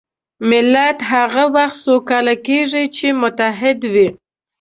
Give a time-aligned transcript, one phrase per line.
[0.49, 4.07] ملت هغه وخت سوکاله کېږي چې متحد وي.